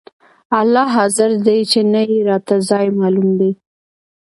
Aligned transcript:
الله 0.59 0.87
حاضر 0.95 1.29
دى 1.45 1.57
چې 1.71 1.79
نه 1.93 2.01
يې 2.11 2.19
راته 2.29 2.55
ځاى 2.69 2.87
معلوم 2.99 3.29
دى. 3.39 3.51